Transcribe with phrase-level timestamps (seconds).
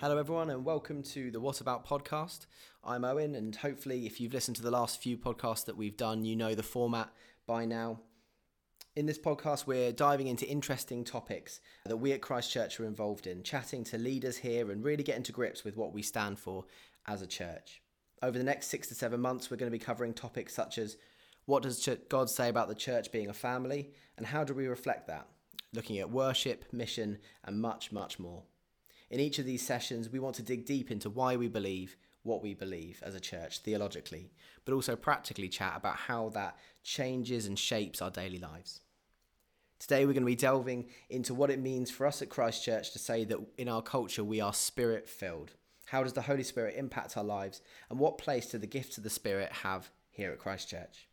[0.00, 2.46] Hello, everyone, and welcome to the What About podcast.
[2.82, 6.24] I'm Owen, and hopefully, if you've listened to the last few podcasts that we've done,
[6.24, 7.10] you know the format
[7.46, 8.00] by now.
[8.96, 13.42] In this podcast, we're diving into interesting topics that we at Christchurch are involved in,
[13.42, 16.64] chatting to leaders here and really getting to grips with what we stand for
[17.06, 17.82] as a church.
[18.22, 20.96] Over the next six to seven months, we're going to be covering topics such as
[21.44, 25.08] what does God say about the church being a family, and how do we reflect
[25.08, 25.28] that?
[25.74, 28.44] Looking at worship, mission, and much, much more.
[29.10, 32.42] In each of these sessions, we want to dig deep into why we believe what
[32.42, 34.30] we believe as a church theologically,
[34.64, 38.80] but also practically chat about how that changes and shapes our daily lives.
[39.80, 42.98] Today, we're going to be delving into what it means for us at Christchurch to
[42.98, 45.52] say that in our culture we are spirit filled.
[45.86, 49.02] How does the Holy Spirit impact our lives, and what place do the gifts of
[49.02, 51.08] the Spirit have here at Christchurch?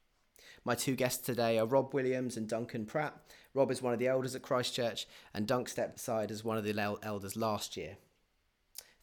[0.64, 3.16] My two guests today are Rob Williams and Duncan Pratt.
[3.54, 6.64] Rob is one of the elders at Christchurch, and Dunk stepped aside as one of
[6.64, 7.98] the elders last year.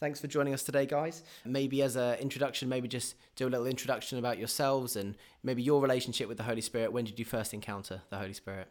[0.00, 1.22] Thanks for joining us today, guys.
[1.44, 5.80] Maybe as an introduction, maybe just do a little introduction about yourselves and maybe your
[5.80, 6.92] relationship with the Holy Spirit.
[6.92, 8.68] When did you first encounter the Holy Spirit?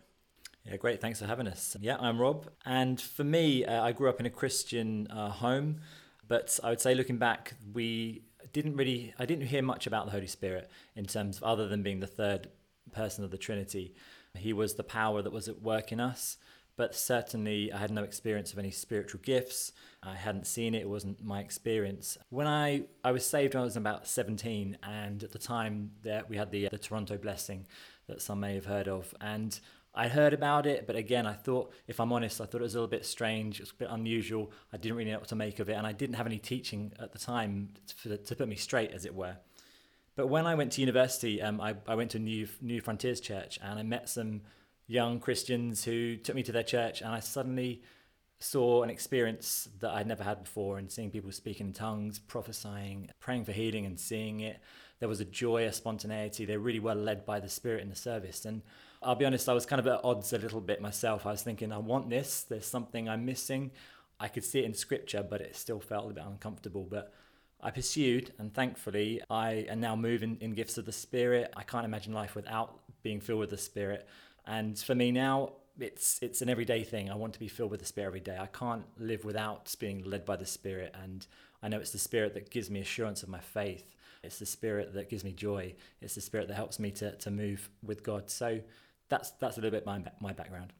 [0.65, 1.01] Yeah, great.
[1.01, 1.75] Thanks for having us.
[1.81, 2.49] Yeah, I'm Rob.
[2.65, 5.81] And for me, uh, I grew up in a Christian uh, home,
[6.27, 10.11] but I would say looking back, we didn't really, I didn't hear much about the
[10.11, 12.49] Holy Spirit in terms of other than being the third
[12.93, 13.93] person of the Trinity.
[14.37, 16.37] He was the power that was at work in us,
[16.75, 19.73] but certainly I had no experience of any spiritual gifts.
[20.01, 22.17] I hadn't seen it, it wasn't my experience.
[22.29, 26.29] When I, I was saved when I was about 17, and at the time that
[26.29, 27.67] we had the, the Toronto blessing
[28.07, 29.13] that some may have heard of.
[29.21, 29.57] And
[29.95, 32.73] I heard about it, but again, I thought, if I'm honest, I thought it was
[32.73, 33.59] a little bit strange.
[33.59, 34.51] It was a bit unusual.
[34.71, 36.91] I didn't really know what to make of it, and I didn't have any teaching
[36.99, 37.69] at the time
[38.01, 39.37] to, to put me straight, as it were.
[40.15, 43.59] But when I went to university, um, I, I went to New New Frontiers Church
[43.61, 44.41] and I met some
[44.87, 47.81] young Christians who took me to their church, and I suddenly
[48.39, 53.09] saw an experience that I'd never had before and seeing people speaking in tongues, prophesying,
[53.19, 54.59] praying for healing and seeing it.
[54.99, 56.45] There was a joy, a spontaneity.
[56.45, 58.45] They really were led by the Spirit in the service.
[58.45, 58.61] And
[59.01, 61.25] I'll be honest, I was kind of at odds a little bit myself.
[61.25, 62.43] I was thinking, I want this.
[62.43, 63.71] There's something I'm missing.
[64.19, 66.85] I could see it in scripture, but it still felt a bit uncomfortable.
[66.89, 67.13] But
[67.63, 71.53] I pursued, and thankfully, I am now moving in gifts of the Spirit.
[71.55, 74.05] I can't imagine life without being filled with the Spirit.
[74.45, 77.09] And for me now, it's it's an everyday thing.
[77.09, 78.37] I want to be filled with the Spirit every day.
[78.37, 80.93] I can't live without being led by the Spirit.
[81.01, 81.25] And
[81.63, 83.95] I know it's the Spirit that gives me assurance of my faith.
[84.23, 85.73] It's the Spirit that gives me joy.
[86.01, 88.29] It's the Spirit that helps me to, to move with God.
[88.29, 88.59] So
[89.07, 90.73] that's that's a little bit my my background.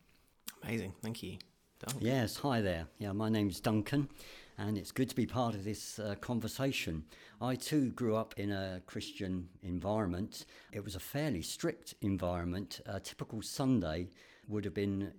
[0.63, 1.37] Amazing, thank you.
[1.79, 2.05] Duncan.
[2.05, 2.87] Yes, hi there.
[2.97, 4.09] Yeah, my name's Duncan
[4.57, 7.03] and it's good to be part of this uh, conversation.
[7.41, 10.45] I too grew up in a Christian environment.
[10.71, 12.81] It was a fairly strict environment.
[12.85, 14.09] A typical Sunday
[14.47, 15.11] would have been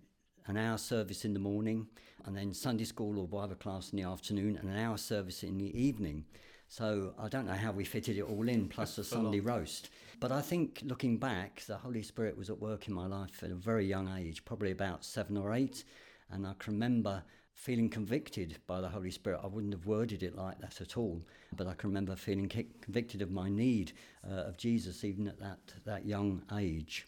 [0.46, 1.86] an hour service in the morning,
[2.26, 5.58] and then Sunday school or Bible class in the afternoon, and an hour service in
[5.58, 6.24] the evening.
[6.68, 9.90] So I don't know how we fitted it all in, plus a Sunday roast.
[10.20, 13.50] But I think looking back, the Holy Spirit was at work in my life at
[13.50, 15.84] a very young age, probably about seven or eight.
[16.30, 17.22] And I can remember
[17.54, 19.40] feeling convicted by the Holy Spirit.
[19.42, 21.22] I wouldn't have worded it like that at all,
[21.56, 22.48] but I can remember feeling
[22.80, 23.92] convicted of my need
[24.28, 27.06] uh, of Jesus even at that, that young age.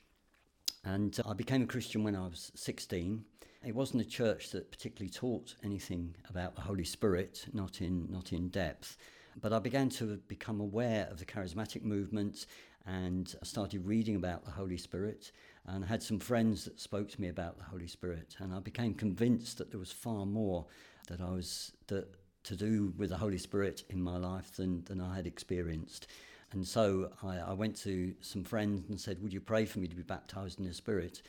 [0.85, 3.25] And uh, I became a Christian when I was 16.
[3.65, 8.33] It wasn't a church that particularly taught anything about the Holy Spirit, not in, not
[8.33, 8.97] in depth.
[9.41, 12.47] But I began to become aware of the charismatic movement
[12.87, 15.33] and I started reading about the Holy Spirit
[15.67, 18.61] and I had some friends that spoke to me about the Holy Spirit, and I
[18.61, 20.67] became convinced that there was far more
[21.09, 22.09] that I was that
[22.45, 26.07] to do with the Holy Spirit in my life than, than I had experienced.
[26.53, 29.89] And so I, I went to some friends and said, Would you pray for me
[29.89, 31.23] to be baptized in the Spirit?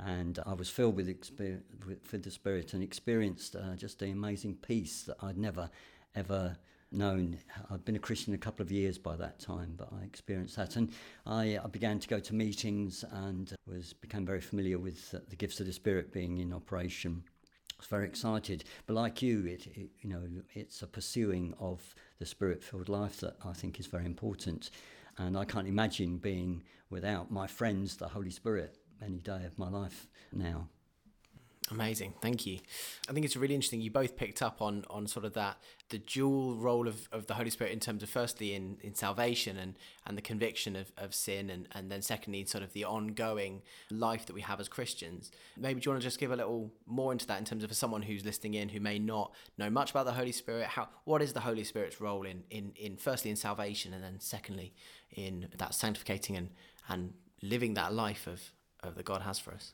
[0.00, 1.06] And I was filled with,
[1.38, 5.70] with, with the Spirit and experienced uh, just the amazing peace that I'd never,
[6.16, 6.56] ever
[6.94, 7.38] known.
[7.70, 10.76] I'd been a Christian a couple of years by that time, but I experienced that,
[10.76, 10.92] and
[11.26, 15.36] I, I began to go to meetings and was became very familiar with uh, the
[15.36, 17.24] gifts of the Spirit being in operation.
[17.72, 20.22] I was very excited, but like you, it, it you know
[20.54, 24.70] it's a pursuing of the Spirit-filled life that I think is very important,
[25.18, 29.68] and I can't imagine being without my friends, the Holy Spirit, any day of my
[29.68, 30.68] life now.
[31.70, 32.58] Amazing, thank you.
[33.08, 33.80] I think it's really interesting.
[33.80, 35.56] You both picked up on on sort of that
[35.88, 39.56] the dual role of, of the Holy Spirit in terms of firstly in, in salvation
[39.56, 39.74] and,
[40.06, 44.26] and the conviction of, of sin and, and then secondly sort of the ongoing life
[44.26, 45.30] that we have as Christians.
[45.56, 47.70] Maybe do you want to just give a little more into that in terms of
[47.70, 50.88] for someone who's listening in who may not know much about the Holy Spirit, how
[51.04, 54.74] what is the Holy Spirit's role in, in, in firstly in salvation and then secondly
[55.12, 56.50] in that sanctificating and,
[56.88, 58.52] and living that life of,
[58.82, 59.72] of that God has for us?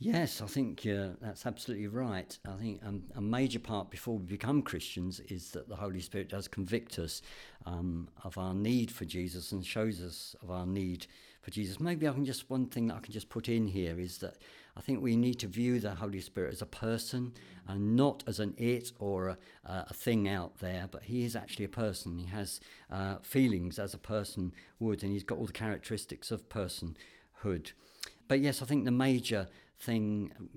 [0.00, 2.38] Yes, I think uh, that's absolutely right.
[2.46, 6.28] I think um, a major part before we become Christians is that the Holy Spirit
[6.28, 7.20] does convict us
[7.66, 11.08] um, of our need for Jesus and shows us of our need
[11.42, 11.80] for Jesus.
[11.80, 14.36] Maybe I can just, one thing that I can just put in here is that
[14.76, 17.32] I think we need to view the Holy Spirit as a person
[17.66, 21.64] and not as an it or a, a thing out there, but he is actually
[21.64, 22.18] a person.
[22.18, 26.48] He has uh, feelings as a person would, and he's got all the characteristics of
[26.48, 27.72] personhood.
[28.28, 29.48] But yes, I think the major
[29.80, 30.48] thing um,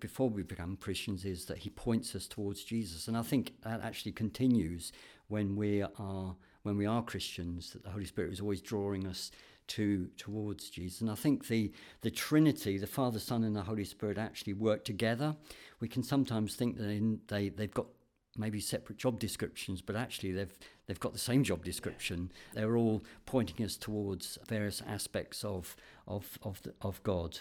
[0.00, 3.82] before we become Christians is that he points us towards Jesus, and I think that
[3.82, 4.92] actually continues
[5.28, 7.70] when we are when we are Christians.
[7.72, 9.30] That the Holy Spirit is always drawing us
[9.68, 13.84] to towards Jesus, and I think the the Trinity, the Father, Son, and the Holy
[13.84, 15.36] Spirit, actually work together.
[15.80, 17.86] We can sometimes think that they, they they've got
[18.36, 20.56] maybe separate job descriptions, but actually they've
[20.86, 22.32] they've got the same job description.
[22.54, 25.76] They're all pointing us towards various aspects of
[26.08, 27.38] of of, the, of God.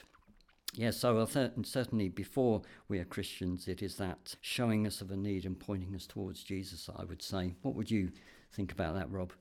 [0.73, 5.17] Yes, yeah, so certainly before we are Christians, it is that showing us of a
[5.17, 6.89] need and pointing us towards Jesus.
[6.95, 7.55] I would say.
[7.63, 8.11] What would you
[8.51, 9.31] think about that, Rob?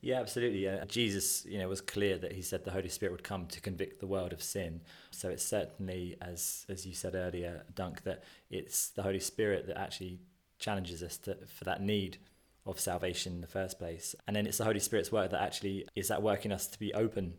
[0.00, 0.68] Yeah, absolutely.
[0.68, 3.60] Uh, Jesus, you know, was clear that he said the Holy Spirit would come to
[3.60, 4.82] convict the world of sin.
[5.10, 9.78] So it's certainly, as as you said earlier, Dunk, that it's the Holy Spirit that
[9.78, 10.20] actually
[10.58, 12.18] challenges us to, for that need
[12.66, 14.14] of salvation in the first place.
[14.26, 16.92] And then it's the Holy Spirit's work that actually is that working us to be
[16.94, 17.34] open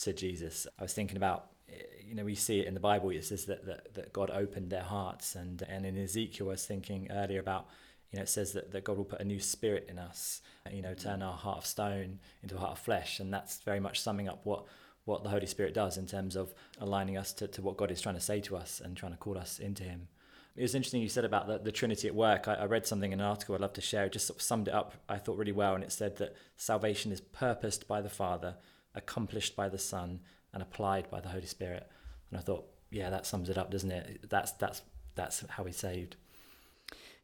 [0.00, 0.66] to Jesus.
[0.78, 3.10] I was thinking about eh, you know, we see it in the Bible.
[3.10, 6.66] It says that, that, that God opened their hearts, and and in Ezekiel, I was
[6.66, 7.68] thinking earlier about,
[8.10, 10.82] you know, it says that, that God will put a new spirit in us, you
[10.82, 11.26] know, turn mm.
[11.26, 14.40] our heart of stone into a heart of flesh, and that's very much summing up
[14.44, 14.66] what
[15.04, 18.00] what the Holy Spirit does in terms of aligning us to, to what God is
[18.00, 20.08] trying to say to us and trying to call us into Him.
[20.54, 22.46] It was interesting you said about the, the Trinity at work.
[22.46, 24.04] I, I read something in an article I'd love to share.
[24.04, 25.74] It just sort of summed it up, I thought, really well.
[25.74, 28.56] And it said that salvation is purposed by the Father,
[28.94, 30.20] accomplished by the Son,
[30.52, 31.88] and applied by the Holy Spirit.
[32.30, 34.28] And I thought, yeah, that sums it up, doesn't it?
[34.28, 34.82] That's, that's,
[35.14, 36.16] that's how we're saved.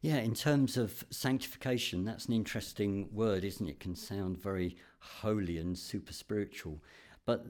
[0.01, 3.71] Yeah, in terms of sanctification, that's an interesting word, isn't it?
[3.71, 6.81] It can sound very holy and super spiritual.
[7.25, 7.45] But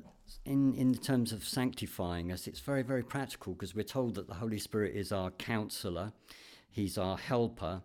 [0.45, 4.33] in, in terms of sanctifying us, it's very, very practical because we're told that the
[4.33, 6.12] Holy Spirit is our counselor,
[6.72, 7.81] He's our helper,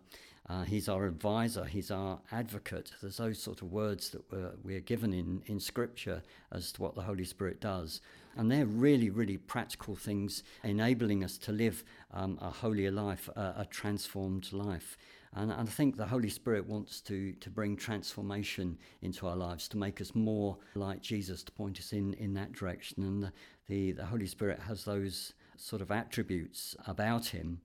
[0.47, 2.91] uh, He's our advisor, He's our advocate.
[3.01, 6.21] There's those sort of words that we're, we're given in, in Scripture
[6.51, 8.01] as to what the Holy Spirit does.
[8.37, 11.83] And they're really, really practical things enabling us to live
[12.13, 14.97] um, a holier life, a, a transformed life.
[15.35, 19.67] And, and I think the Holy Spirit wants to, to bring transformation into our lives,
[19.69, 23.03] to make us more like Jesus, to point us in, in that direction.
[23.03, 23.31] And the,
[23.67, 27.59] the, the Holy Spirit has those sort of attributes about him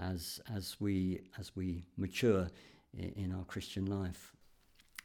[0.00, 2.48] as, as, we, as we mature
[2.96, 4.32] in, our Christian life.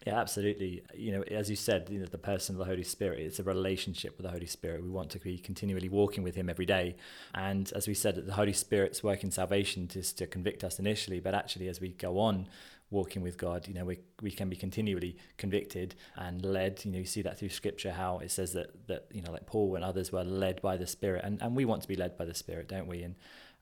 [0.06, 0.82] Yeah, absolutely.
[0.96, 3.44] You know, as you said, you know, the person of the Holy Spirit, it's a
[3.44, 4.82] relationship with the Holy Spirit.
[4.82, 6.96] We want to be continually walking with Him every day.
[7.36, 11.20] And as we said, the Holy Spirit's work in salvation is to convict us initially,
[11.20, 12.48] but actually, as we go on
[12.90, 16.84] walking with God, you know, we, we can be continually convicted and led.
[16.84, 19.46] You know, you see that through Scripture, how it says that, that you know, like
[19.46, 21.24] Paul and others were led by the Spirit.
[21.24, 23.04] And, and we want to be led by the Spirit, don't we?
[23.04, 23.16] And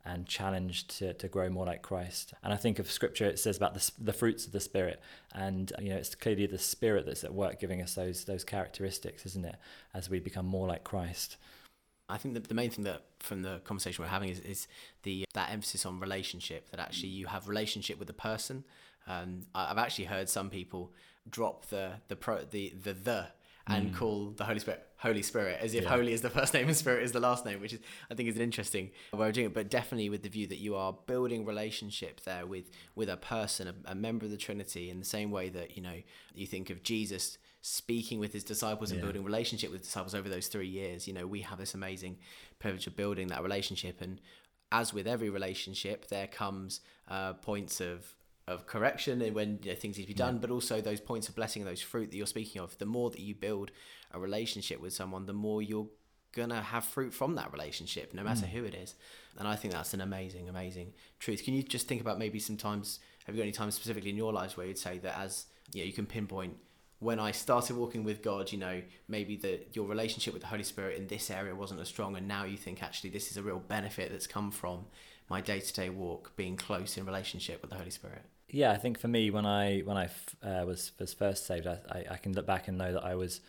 [0.06, 2.34] and challenged to, to grow more like Christ.
[2.44, 5.02] And I think of scripture, it says about the, the fruits of the Spirit.
[5.34, 9.26] And, you know, it's clearly the Spirit that's at work giving us those, those characteristics,
[9.26, 9.56] isn't it,
[9.94, 11.38] as we become more like Christ.
[12.10, 14.68] I think the, the main thing that from the conversation we're having is, is
[15.04, 18.64] the that emphasis on relationship, that actually you have relationship with the person.
[19.06, 20.92] Um, I've actually heard some people
[21.30, 23.28] drop the the pro the the the
[23.70, 23.96] and mm.
[23.96, 25.90] call the Holy Spirit Holy Spirit as if yeah.
[25.90, 27.80] Holy is the first name and Spirit is the last name, which is
[28.12, 29.54] I think is an interesting way of doing it.
[29.54, 33.68] But definitely with the view that you are building relationship there with with a person,
[33.68, 35.96] a, a member of the Trinity, in the same way that you know
[36.34, 40.48] you think of Jesus speaking with his disciples and building relationship with disciples over those
[40.48, 41.08] three years.
[41.08, 42.18] You know, we have this amazing
[42.58, 44.20] privilege of building that relationship and
[44.72, 48.16] as with every relationship, there comes uh, points of
[48.50, 50.42] of correction and when you know, things need to be done, yeah.
[50.42, 52.78] but also those points of blessing, those fruit that you're speaking of.
[52.78, 53.72] The more that you build
[54.12, 55.88] a relationship with someone, the more you're
[56.34, 58.50] gonna have fruit from that relationship, no matter mm.
[58.50, 58.96] who it is.
[59.38, 61.44] And I think that's an amazing, amazing truth.
[61.44, 63.00] Can you just think about maybe sometimes?
[63.26, 65.82] Have you got any times specifically in your lives where you'd say that as you
[65.82, 66.58] know, you can pinpoint
[67.00, 70.64] when I started walking with God, you know, maybe that your relationship with the Holy
[70.64, 73.42] Spirit in this area wasn't as strong, and now you think actually this is a
[73.42, 74.86] real benefit that's come from
[75.30, 78.78] my day to day walk, being close in relationship with the Holy Spirit yeah, I
[78.78, 80.10] think for me, when I when I
[80.44, 83.16] uh, was was first saved, I, I, I can look back and know that I
[83.16, 83.42] was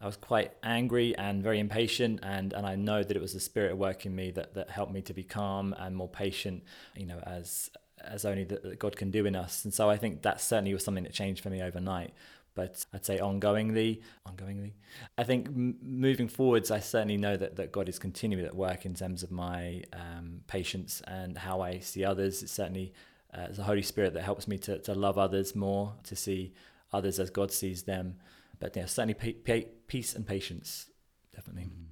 [0.00, 3.40] I was quite angry and very impatient, and, and I know that it was the
[3.40, 6.64] Spirit working me that, that helped me to be calm and more patient,
[6.96, 7.70] you know, as
[8.00, 9.64] as only that God can do in us.
[9.64, 12.12] And so I think that certainly was something that changed for me overnight.
[12.54, 14.72] but I'd say ongoingly, ongoingly.
[15.16, 18.84] I think m- moving forwards, I certainly know that, that God is continuing at work
[18.84, 22.42] in terms of my um, patience and how I see others.
[22.42, 22.92] It's certainly
[23.34, 26.52] uh, the Holy Spirit that helps me to, to love others more, to see
[26.92, 28.16] others as God sees them.
[28.58, 30.86] But yeah, certainly pa- peace and patience,
[31.34, 31.64] definitely.
[31.64, 31.86] Mm.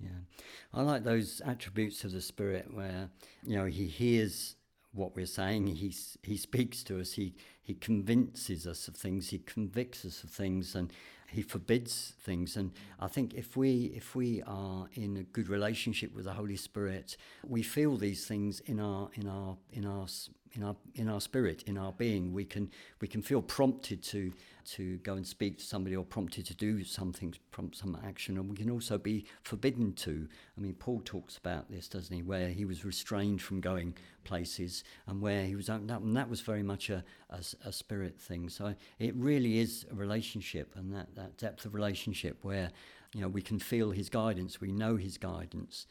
[0.00, 0.10] Yeah,
[0.72, 3.10] I like those attributes of the Spirit where
[3.44, 4.54] you know He hears
[4.92, 5.66] what we're saying.
[5.66, 7.12] He he speaks to us.
[7.12, 9.30] He he convinces us of things.
[9.30, 10.92] He convicts us of things, and
[11.30, 12.56] he forbids things.
[12.56, 16.56] And I think if we if we are in a good relationship with the Holy
[16.56, 17.16] Spirit,
[17.46, 20.06] we feel these things in our in our in our
[20.52, 22.32] in our in our spirit, in our being.
[22.32, 24.32] We can we can feel prompted to
[24.72, 28.50] to go and speak to somebody or prompted to do something, prompt some action, and
[28.50, 30.28] we can also be forbidden to.
[30.56, 32.22] I mean, Paul talks about this, doesn't he?
[32.22, 36.28] Where he was restrained from going places and where he was opened up, and that
[36.28, 38.48] was very much a, a, a spirit thing.
[38.48, 42.70] So it really is a relationship, and that, that depth of relationship where
[43.14, 45.86] you know we can feel his guidance, we know his guidance.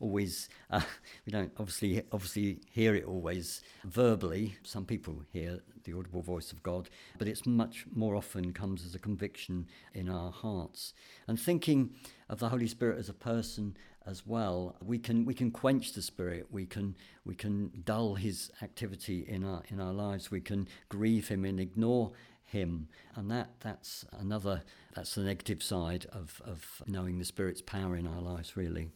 [0.00, 0.80] Always uh,
[1.26, 4.56] we don't obviously obviously hear it always verbally.
[4.62, 8.94] Some people hear the audible voice of god but it's much more often comes as
[8.94, 10.92] a conviction in our hearts.
[11.28, 11.90] And thinking
[12.28, 13.76] of the holy spirit as a person
[14.06, 16.46] as well we can we can quench the spirit.
[16.50, 20.30] We can we can dull his activity in our in our lives.
[20.30, 22.12] We can grieve him and ignore
[22.44, 22.88] him.
[23.14, 24.62] And that that's another
[24.94, 28.90] that's the negative side of of knowing the spirit's power in our lives really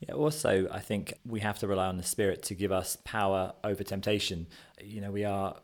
[0.00, 3.54] yeah, also, I think we have to rely on the Spirit to give us power
[3.64, 4.46] over temptation.
[4.82, 5.56] You know, we are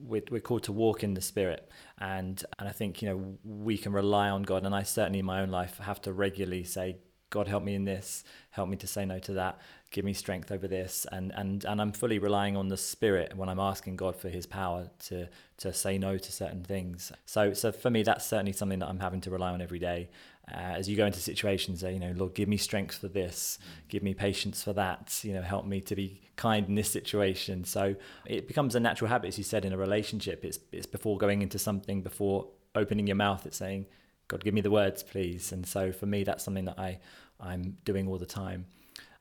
[0.00, 3.76] we're, we're called to walk in the spirit and and i think you know we
[3.76, 6.96] can rely on god and i certainly in my own life have to regularly say
[7.30, 9.58] god help me in this help me to say no to that
[9.90, 13.48] give me strength over this and and and i'm fully relying on the spirit when
[13.48, 17.70] i'm asking god for his power to to say no to certain things so so
[17.70, 20.08] for me that's certainly something that i'm having to rely on every day
[20.50, 23.58] uh, as you go into situations, uh, you know, Lord, give me strength for this,
[23.88, 27.64] give me patience for that, you know, help me to be kind in this situation.
[27.64, 30.44] So it becomes a natural habit, as you said, in a relationship.
[30.44, 33.86] It's it's before going into something, before opening your mouth, it's saying,
[34.28, 35.50] God, give me the words, please.
[35.50, 37.00] And so for me, that's something that I
[37.40, 38.66] I'm doing all the time.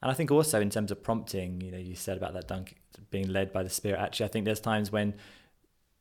[0.06, 2.76] And I think also in terms of prompting, you know, you said about that dunk
[3.10, 4.00] being led by the Spirit.
[4.00, 5.16] Actually, I think there's times when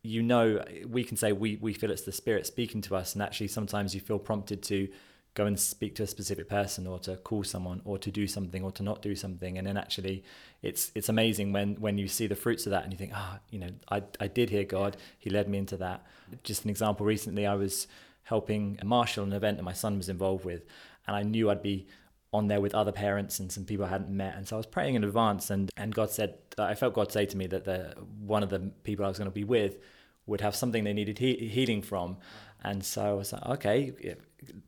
[0.03, 3.23] you know we can say we we feel it's the Spirit speaking to us, and
[3.23, 4.89] actually sometimes you feel prompted to
[5.33, 8.63] go and speak to a specific person or to call someone or to do something
[8.63, 10.23] or to not do something and then actually
[10.63, 13.33] it's it's amazing when when you see the fruits of that and you think ah
[13.35, 16.07] oh, you know I, I did hear God he led me into that
[16.45, 17.89] just an example recently I was
[18.23, 20.65] helping a marshal an event that my son was involved with
[21.09, 21.89] and I knew I'd be
[22.35, 24.67] on there with other parents and some people I hadn't met and so I was
[24.67, 27.95] praying in advance and and God said I felt God say to me that the
[28.21, 29.77] one of the people I was going to be with
[30.27, 32.17] would have something they needed he- healing from
[32.65, 34.17] and so I was like, okay,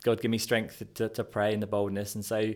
[0.04, 2.14] God give me strength to, to pray in the boldness.
[2.14, 2.52] And so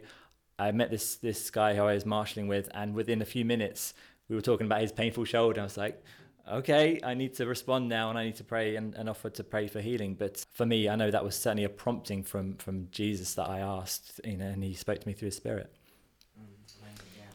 [0.58, 3.94] I met this this guy who I was marshalling with, and within a few minutes,
[4.28, 5.62] we were talking about his painful shoulder.
[5.62, 6.04] I was like,
[6.48, 9.44] okay, I need to respond now, and I need to pray and, and offer to
[9.44, 10.14] pray for healing.
[10.14, 13.60] But for me, I know that was certainly a prompting from from Jesus that I
[13.60, 15.72] asked, you know, and He spoke to me through His Spirit.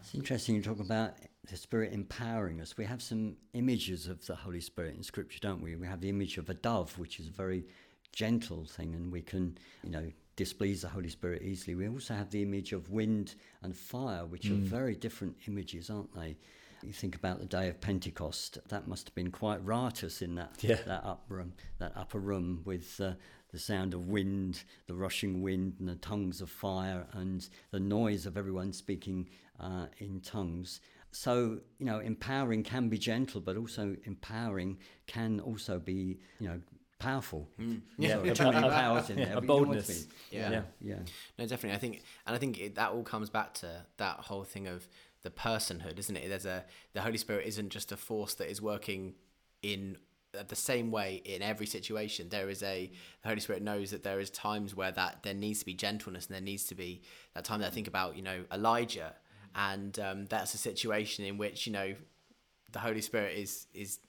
[0.01, 1.13] It's interesting you talk about
[1.49, 2.77] the Spirit empowering us.
[2.77, 5.75] We have some images of the Holy Spirit in Scripture, don't we?
[5.75, 7.65] We have the image of a dove, which is a very
[8.11, 11.75] gentle thing and we can, you know, displease the Holy Spirit easily.
[11.75, 14.51] We also have the image of wind and fire, which mm.
[14.51, 16.37] are very different images, aren't they?
[16.85, 20.55] You think about the day of Pentecost, that must have been quite riotous in that,
[20.61, 20.77] yeah.
[20.85, 23.13] that, upper room, that upper room with uh,
[23.51, 28.25] the sound of wind, the rushing wind, and the tongues of fire, and the noise
[28.25, 29.27] of everyone speaking
[29.59, 30.81] uh, in tongues.
[31.11, 34.77] So, you know, empowering can be gentle, but also empowering
[35.07, 36.59] can also be, you know,
[36.99, 37.47] powerful.
[37.59, 37.81] Mm.
[37.97, 39.37] Yeah, so powers in there.
[39.37, 40.07] A boldness.
[40.31, 40.51] Yeah.
[40.51, 40.95] yeah, yeah.
[41.37, 41.75] No, definitely.
[41.75, 44.87] I think, and I think it, that all comes back to that whole thing of
[45.25, 46.29] the personhood, isn't it?
[46.29, 46.63] There's a
[46.93, 49.15] the Holy Spirit isn't just a force that is working
[49.61, 49.97] in
[50.47, 52.29] the same way in every situation.
[52.29, 52.91] There is a
[53.23, 56.27] the Holy Spirit knows that there is times where that there needs to be gentleness
[56.27, 57.01] and there needs to be
[57.33, 59.15] that time that I think about you know Elijah,
[59.55, 61.95] and um, that's a situation in which you know
[62.71, 63.99] the Holy Spirit is is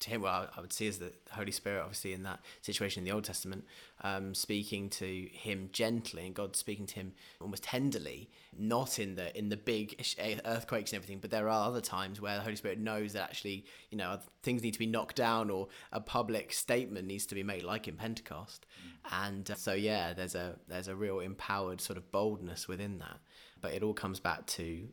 [0.00, 3.04] to him, well, I would see as the Holy Spirit, obviously, in that situation in
[3.04, 3.64] the Old Testament,
[4.02, 9.36] um, speaking to him gently, and God speaking to him almost tenderly, not in the
[9.36, 10.00] in the big
[10.44, 11.18] earthquakes and everything.
[11.18, 14.62] But there are other times where the Holy Spirit knows that actually, you know, things
[14.62, 17.96] need to be knocked down, or a public statement needs to be made, like in
[17.96, 18.66] Pentecost.
[19.10, 23.18] And uh, so, yeah, there's a there's a real empowered sort of boldness within that.
[23.60, 24.88] But it all comes back to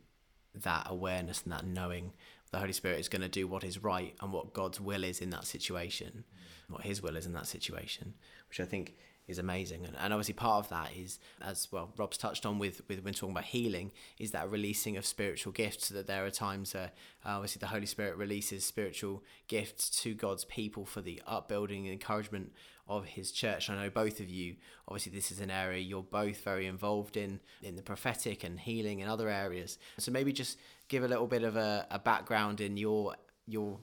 [0.62, 2.12] that awareness and that knowing
[2.52, 5.20] the Holy Spirit is going to do what is right and what God's will is
[5.20, 6.24] in that situation,
[6.68, 8.14] what His will is in that situation,
[8.48, 8.94] which I think
[9.28, 9.84] is amazing.
[9.84, 13.14] And, and obviously, part of that is, as well, Rob's touched on with, with when
[13.14, 15.88] talking about healing, is that releasing of spiritual gifts.
[15.88, 16.88] So that there are times uh,
[17.24, 22.52] obviously the Holy Spirit releases spiritual gifts to God's people for the upbuilding and encouragement
[22.88, 23.68] of His church.
[23.70, 24.56] I know both of you,
[24.88, 29.02] obviously, this is an area you're both very involved in, in the prophetic and healing
[29.02, 29.78] and other areas.
[29.98, 33.14] So maybe just give a little bit of a, a background in your
[33.48, 33.78] your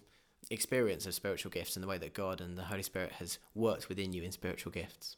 [0.50, 3.88] experience of spiritual gifts and the way that God and the Holy Spirit has worked
[3.88, 5.16] within you in spiritual gifts.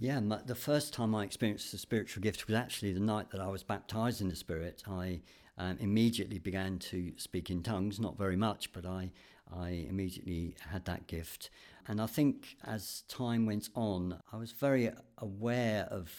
[0.00, 3.48] Yeah, the first time I experienced the spiritual gift was actually the night that I
[3.48, 4.84] was baptized in the Spirit.
[4.88, 5.22] I
[5.58, 9.10] um, immediately began to speak in tongues, not very much, but I,
[9.52, 11.50] I immediately had that gift.
[11.88, 16.12] And I think as time went on, I was very aware of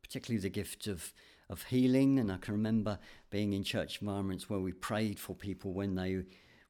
[0.00, 1.12] particularly the gift of,
[1.50, 2.18] of healing.
[2.18, 6.22] And I can remember being in church environments where we prayed for people when they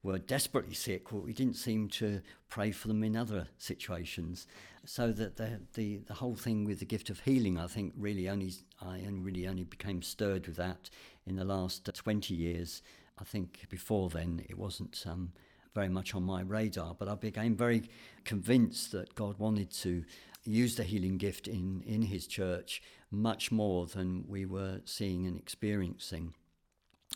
[0.03, 4.47] were desperately sick, but we didn't seem to pray for them in other situations.
[4.89, 8.27] So that the, the, the whole thing with the gift of healing, I think, really
[8.27, 10.89] only I really only became stirred with that
[11.27, 12.81] in the last 20 years.
[13.19, 15.33] I think before then it wasn't um,
[15.75, 17.83] very much on my radar, but I became very
[18.25, 20.05] convinced that God wanted to
[20.45, 22.81] use the healing gift in, in His church
[23.11, 26.33] much more than we were seeing and experiencing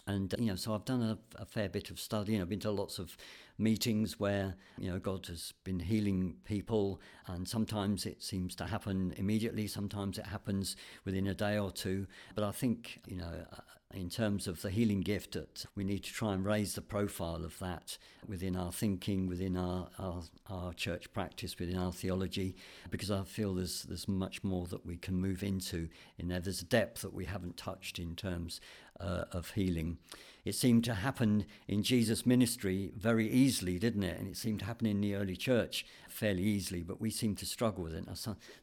[0.06, 2.58] and you know so i've done a, a, fair bit of study and i've been
[2.58, 3.16] to lots of
[3.62, 9.14] meetings where you know god has been healing people and sometimes it seems to happen
[9.16, 12.06] immediately sometimes it happens within a day or two.
[12.34, 13.60] But i think you know uh,
[13.94, 17.44] in terms of the healing gift that we need to try and raise the profile
[17.44, 22.56] of that within our thinking within our, our, our church practice within our theology
[22.90, 25.88] because i feel there's there's much more that we can move into.
[26.18, 28.60] In there there's a depth that we haven't touched in terms
[29.02, 29.98] uh, of healing.
[30.44, 34.18] It seemed to happen in Jesus' ministry very easily, didn't it?
[34.18, 37.46] And it seemed to happen in the early church fairly easily, but we seem to
[37.46, 38.06] struggle with it.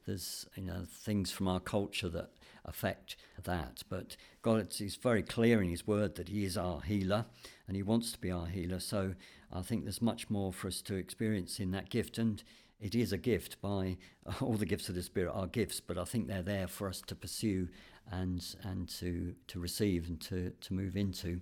[0.05, 2.31] There's you know things from our culture that
[2.65, 7.25] affect that, but God is very clear in His Word that He is our healer,
[7.67, 8.79] and He wants to be our healer.
[8.79, 9.15] So
[9.51, 12.43] I think there's much more for us to experience in that gift, and
[12.81, 13.97] it is a gift by
[14.41, 17.01] all the gifts of the Spirit are gifts, but I think they're there for us
[17.07, 17.69] to pursue
[18.11, 21.41] and and to to receive and to to move into.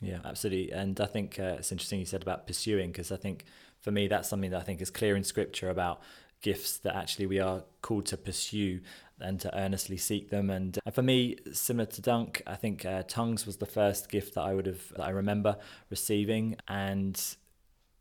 [0.00, 0.72] Yeah, absolutely.
[0.72, 3.44] And I think uh, it's interesting you said about pursuing because I think
[3.80, 6.00] for me that's something that I think is clear in Scripture about
[6.42, 8.80] gifts that actually we are called to pursue
[9.18, 10.48] and to earnestly seek them.
[10.50, 14.34] And uh, for me, similar to Dunk, I think uh, tongues was the first gift
[14.34, 15.56] that I would have that I remember
[15.90, 17.20] receiving, and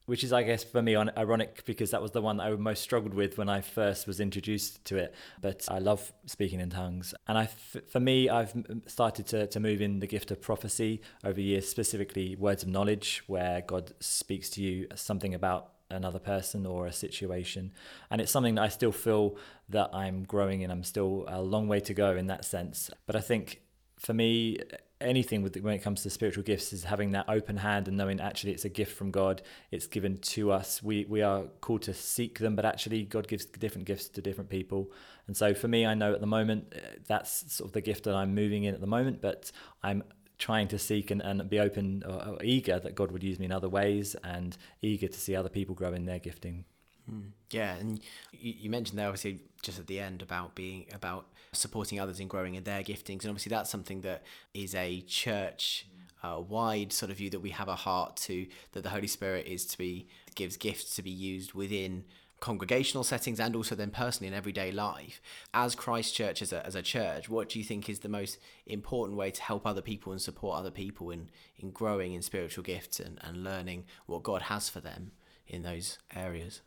[0.10, 2.82] which is, I guess, for me ironic because that was the one that I most
[2.82, 5.14] struggled with when I first was introduced to it.
[5.40, 8.54] But I love speaking in tongues, and I, for me, I've
[8.88, 13.24] started to to move in the gift of prophecy over years, specifically words of knowledge,
[13.28, 17.72] where God speaks to you something about another person or a situation.
[18.10, 19.38] And it's something that I still feel
[19.70, 20.72] that I'm growing in.
[20.72, 22.90] I'm still a long way to go in that sense.
[23.06, 23.62] But I think
[23.98, 24.60] for me
[25.02, 28.20] anything with when it comes to spiritual gifts is having that open hand and knowing
[28.20, 29.42] actually it's a gift from God.
[29.72, 30.84] It's given to us.
[30.84, 34.50] We we are called to seek them, but actually God gives different gifts to different
[34.50, 34.92] people.
[35.28, 38.04] And so for me, I know at the moment uh, that's sort of the gift
[38.06, 39.22] that I'm moving in at the moment.
[39.22, 39.52] But
[39.84, 40.04] I'm
[40.38, 43.46] trying to seek and, and be open or, or eager that God would use me
[43.46, 46.66] in other ways and eager to see other people grow in their gifting.
[47.10, 47.20] Hmm.
[47.52, 48.00] Yeah, and
[48.32, 52.54] you, mentioned there obviously just at the end about being about supporting others in growing
[52.56, 55.88] in their giftings, and obviously that's something that is a church
[56.22, 59.48] uh, wide sort of view that we have a heart to that the Holy Spirit
[59.48, 62.04] is to be gives gifts to be used within
[62.40, 65.20] congregational settings and also then personally in everyday life.
[65.54, 68.38] As Christ Church as a, as a church, what do you think is the most
[68.66, 72.64] important way to help other people and support other people in, in growing in spiritual
[72.64, 75.12] gifts and, and learning what God has for them
[75.48, 76.62] in those areas?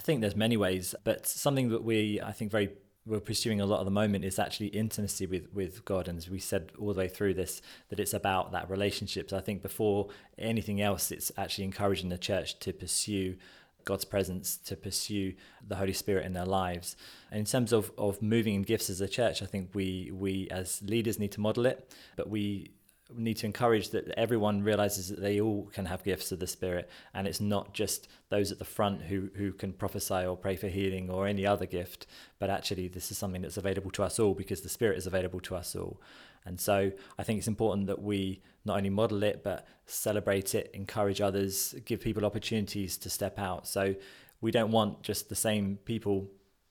[0.00, 2.70] I think there's many ways, but something that we I think very
[3.04, 6.30] we're pursuing a lot at the moment is actually intimacy with with God, and as
[6.30, 7.60] we said all the way through this,
[7.90, 9.34] that it's about that relationships.
[9.34, 10.08] I think before
[10.38, 13.36] anything else, it's actually encouraging the church to pursue
[13.84, 15.34] God's presence, to pursue
[15.68, 16.96] the Holy Spirit in their lives.
[17.30, 20.48] And in terms of of moving in gifts as a church, I think we we
[20.50, 22.70] as leaders need to model it, but we
[23.16, 26.88] need to encourage that everyone realizes that they all can have gifts of the spirit.
[27.14, 30.68] And it's not just those at the front who who can prophesy or pray for
[30.68, 32.06] healing or any other gift
[32.38, 35.40] but actually this is something that's available to us all because the spirit is available
[35.40, 36.00] to us all.
[36.46, 40.70] And so i think it's important that we not only model it but celebrate it
[40.74, 43.68] encourage others give people opportunities to step out.
[43.68, 43.94] So
[44.40, 46.28] we don't want just the same people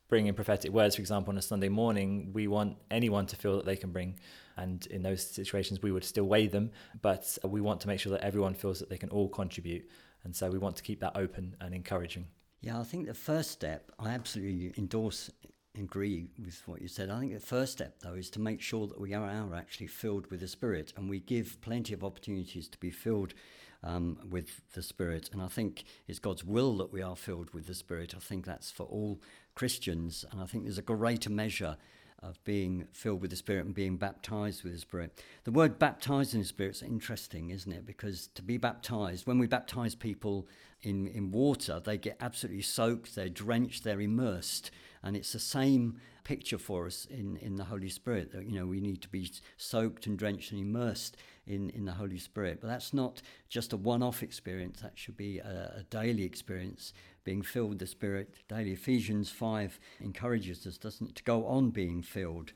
[0.09, 3.55] bring in prophetic words, for example, on a Sunday morning, we want anyone to feel
[3.57, 4.19] that they can bring.
[4.57, 8.11] And in those situations, we would still weigh them, but we want to make sure
[8.11, 9.87] that everyone feels that they can all contribute.
[10.25, 12.27] And so we want to keep that open and encouraging.
[12.59, 15.29] Yeah, I think the first step, I absolutely endorse,
[15.77, 17.09] agree with what you said.
[17.09, 20.29] I think the first step, though, is to make sure that we are actually filled
[20.29, 23.33] with the Spirit and we give plenty of opportunities to be filled
[23.83, 25.29] um, with the Spirit.
[25.31, 28.13] And I think it's God's will that we are filled with the Spirit.
[28.15, 29.21] I think that's for all
[29.55, 30.25] Christians.
[30.31, 31.77] And I think there's a greater measure
[32.21, 35.23] of being filled with the Spirit and being baptized with the Spirit.
[35.45, 37.85] The word baptized in the Spirit is interesting, isn't it?
[37.85, 40.47] Because to be baptized, when we baptize people
[40.81, 44.71] in, in water, they get absolutely soaked, they're drenched, they're immersed.
[45.01, 48.67] And it's the same picture for us in, in the Holy Spirit that, you know,
[48.67, 51.15] we need to be soaked and drenched and immersed
[51.49, 52.59] in, in the Holy Spirit.
[52.61, 56.93] But that's not just a one off experience, that should be a, a, daily experience,
[57.23, 58.71] being filled with the Spirit daily.
[58.71, 62.53] Ephesians 5 encourages us, doesn't it, to go on being filled.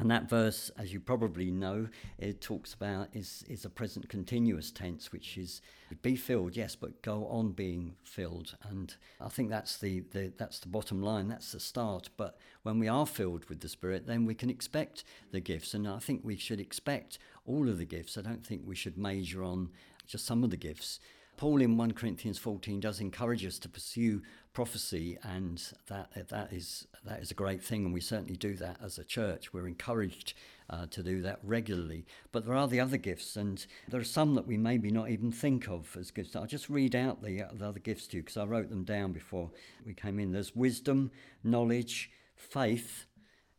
[0.00, 4.70] And that verse, as you probably know, it talks about is, is a present continuous
[4.70, 5.60] tense, which is
[6.00, 8.56] be filled, yes, but go on being filled.
[8.70, 12.08] And I think that's the, the that's the bottom line, that's the start.
[12.16, 15.74] But when we are filled with the Spirit, then we can expect the gifts.
[15.74, 18.16] And I think we should expect all of the gifts.
[18.16, 19.68] I don't think we should major on
[20.06, 20.98] just some of the gifts.
[21.40, 24.20] Paul in 1 Corinthians 14 does encourage us to pursue
[24.52, 28.76] prophecy, and that that is that is a great thing, and we certainly do that
[28.84, 29.50] as a church.
[29.50, 30.34] We're encouraged
[30.68, 32.04] uh, to do that regularly.
[32.30, 35.32] But there are the other gifts, and there are some that we maybe not even
[35.32, 36.36] think of as gifts.
[36.36, 39.12] I'll just read out the, the other gifts to you because I wrote them down
[39.12, 39.50] before
[39.86, 40.32] we came in.
[40.32, 41.10] There's wisdom,
[41.42, 43.06] knowledge, faith,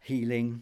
[0.02, 0.62] healing,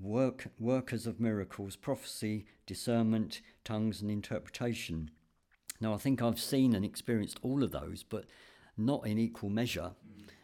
[0.00, 5.10] work, workers of miracles, prophecy, discernment, tongues, and interpretation.
[5.80, 8.24] Now, I think I've seen and experienced all of those, but
[8.76, 9.92] not in equal measure.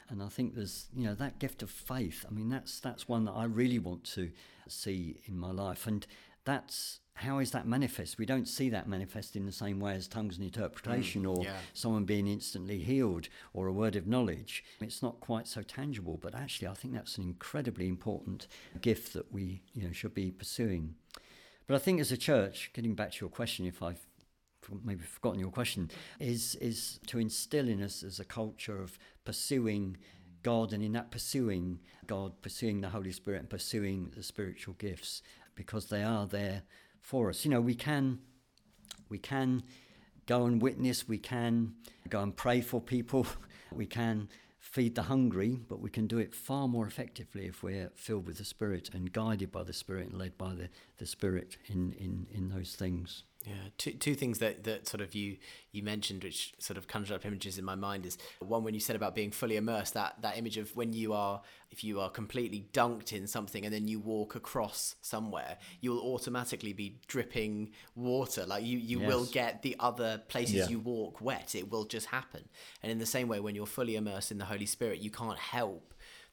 [0.08, 2.24] And I think there's, you know, that gift of faith.
[2.28, 4.30] I mean, that's that's one that I really want to
[4.68, 5.86] see in my life.
[5.86, 6.06] And
[6.44, 8.18] that's how is that manifest?
[8.18, 11.44] We don't see that manifest in the same way as tongues and interpretation mm, or
[11.44, 11.56] yeah.
[11.72, 14.64] someone being instantly healed or a word of knowledge.
[14.80, 18.48] It's not quite so tangible, but actually I think that's an incredibly important
[18.80, 20.94] gift that we, you know, should be pursuing.
[21.66, 24.06] But I think as a church, getting back to your question, if I've
[24.84, 29.96] maybe forgotten your question, is is to instill in us as a culture of pursuing
[30.42, 35.22] God, and in that pursuing God, pursuing the Holy Spirit, and pursuing the spiritual gifts,
[35.54, 36.62] because they are there
[37.00, 37.44] for us.
[37.44, 38.18] You know, we can
[39.08, 39.62] we can
[40.26, 41.74] go and witness, we can
[42.08, 43.26] go and pray for people,
[43.72, 47.90] we can feed the hungry, but we can do it far more effectively if we're
[47.94, 51.56] filled with the Spirit and guided by the Spirit and led by the, the Spirit
[51.66, 53.24] in, in, in those things.
[53.44, 55.36] Yeah, two two things that, that sort of you
[55.72, 58.80] you mentioned, which sort of conjured up images in my mind, is one when you
[58.80, 59.94] said about being fully immersed.
[59.94, 63.74] That that image of when you are, if you are completely dunked in something and
[63.74, 68.46] then you walk across somewhere, you'll automatically be dripping water.
[68.46, 69.08] Like you you yes.
[69.08, 70.68] will get the other places yeah.
[70.68, 71.54] you walk wet.
[71.56, 72.48] It will just happen.
[72.82, 75.38] And in the same way, when you're fully immersed in the Holy Spirit, you can't
[75.38, 75.92] help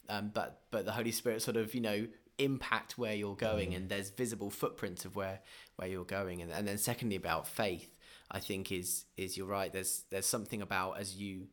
[0.10, 2.08] um, but but the Holy Spirit sort of you know
[2.40, 3.76] impact where you're going mm.
[3.76, 5.40] and there's visible footprints of where
[5.76, 7.98] where you're going and, and then secondly about faith
[8.32, 11.48] i think is is you're right there's there's something about as you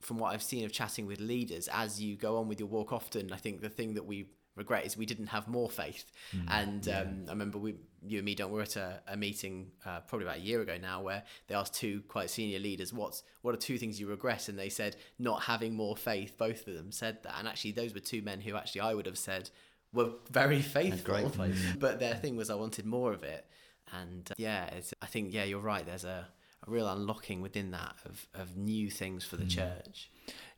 [0.00, 2.92] from what i've seen of chatting with leaders as you go on with your walk
[2.92, 6.04] often i think the thing that we regret is we didn't have more faith
[6.36, 6.44] mm.
[6.48, 7.00] and yeah.
[7.00, 7.74] um, i remember we
[8.06, 10.76] you and me don't we're at a, a meeting uh, probably about a year ago
[10.80, 14.48] now where they asked two quite senior leaders what's what are two things you regret
[14.48, 17.94] and they said not having more faith both of them said that and actually those
[17.94, 19.50] were two men who actually i would have said
[19.94, 21.30] were very faithful.
[21.30, 21.76] Faith.
[21.78, 23.46] But their thing was I wanted more of it.
[23.92, 25.86] And uh, yeah, I think, yeah, you're right.
[25.86, 26.26] There's a,
[26.66, 29.50] a, real unlocking within that of, of new things for the mm.
[29.50, 30.10] church.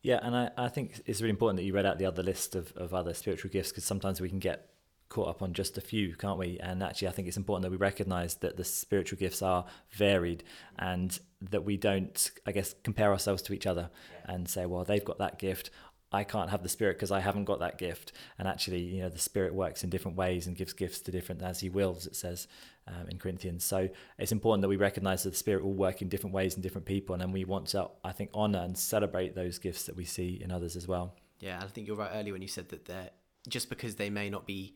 [0.03, 2.55] Yeah, and I, I think it's really important that you read out the other list
[2.55, 4.71] of, of other spiritual gifts because sometimes we can get
[5.09, 6.59] caught up on just a few, can't we?
[6.61, 10.45] And actually, I think it's important that we recognize that the spiritual gifts are varied
[10.79, 11.19] and
[11.51, 13.91] that we don't, I guess, compare ourselves to each other
[14.25, 15.71] and say, well, they've got that gift.
[16.17, 18.13] I can't have the spirit because I haven't got that gift.
[18.39, 21.43] And actually, you know, the spirit works in different ways and gives gifts to different
[21.43, 22.49] as he wills, it says
[22.89, 23.65] um, in Corinthians.
[23.65, 26.63] So it's important that we recognize that the spirit will work in different ways in
[26.63, 27.15] different people.
[27.15, 30.41] And then we want to, I think, honor and celebrate those gifts that we see
[30.43, 31.15] in others as well.
[31.41, 33.11] Yeah, I think you're right earlier when you said that they're
[33.47, 34.75] just because they may not be,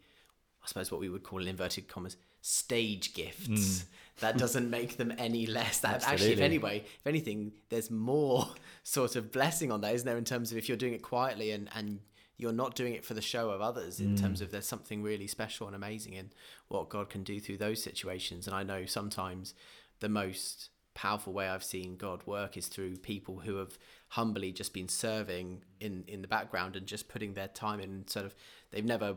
[0.62, 3.48] I suppose, what we would call in inverted commas, stage gifts.
[3.48, 3.84] Mm.
[4.20, 5.80] That doesn't make them any less.
[5.80, 6.26] That Absolutely.
[6.26, 8.46] actually, if anyway, if anything, there's more
[8.82, 10.18] sort of blessing on that, isn't there?
[10.18, 12.00] In terms of if you're doing it quietly and and
[12.40, 14.00] you're not doing it for the show of others.
[14.00, 14.20] In mm.
[14.20, 16.30] terms of there's something really special and amazing in
[16.68, 18.46] what God can do through those situations.
[18.46, 19.52] And I know sometimes
[20.00, 24.72] the most powerful way I've seen God work is through people who have humbly just
[24.72, 28.08] been serving in in the background and just putting their time in.
[28.08, 28.34] Sort of,
[28.70, 29.16] they've never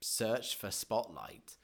[0.00, 1.56] searched for spotlight,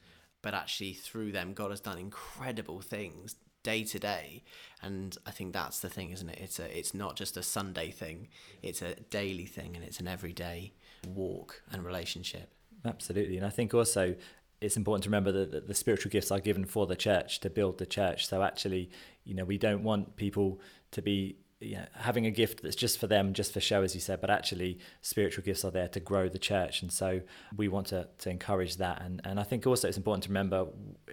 [0.46, 4.44] but actually through them, God has done incredible things day to day.
[4.80, 6.38] And i think that's the thing isn't it?
[6.40, 8.28] It's a it's not just a sunday thing.
[8.62, 10.72] It's a daily thing and it's an everyday
[11.08, 12.54] walk and relationship.
[12.84, 13.38] Absolutely.
[13.38, 14.14] And i think also
[14.60, 17.78] it's important to remember that the spiritual gifts are given for the church to build
[17.78, 18.28] the church.
[18.28, 18.88] So actually
[19.24, 20.60] you know we don't want people
[20.92, 23.94] to be you know, having a gift that's just for them, just for show, as
[23.94, 26.82] you said, but actually spiritual gifts are there to grow the church.
[26.82, 27.22] And so
[27.56, 29.00] we want to, to encourage that.
[29.00, 30.66] And, and I think also it's important to remember,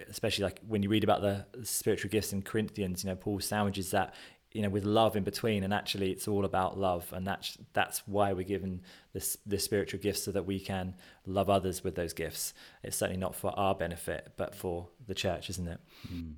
[0.08, 3.90] especially like when you read about the spiritual gifts in Corinthians, you know, Paul sandwiches
[3.92, 4.14] that,
[4.52, 5.64] you know, with love in between.
[5.64, 7.10] And actually it's all about love.
[7.14, 8.82] And that's, that's why we're given
[9.14, 12.52] this, the spiritual gifts so that we can love others with those gifts.
[12.82, 15.80] It's certainly not for our benefit, but for the church, isn't it?
[16.12, 16.34] Mm,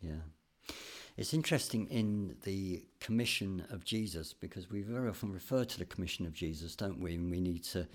[0.00, 0.12] yeah.
[1.20, 6.24] It's interesting in the commission of Jesus because we very often refer to the commission
[6.24, 7.14] of Jesus, don't we?
[7.14, 7.86] And we need to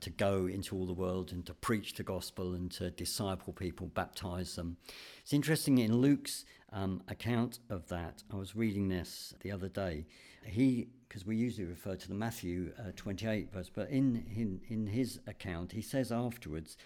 [0.00, 3.88] to go into all the world and to preach the gospel and to disciple people,
[3.88, 4.78] baptize them.
[5.20, 8.22] It's interesting in Luke's um, account of that.
[8.32, 10.06] I was reading this the other day.
[10.42, 14.86] He, because we usually refer to the Matthew uh, 28 verse, but in, in in
[14.86, 16.78] his account, he says afterwards,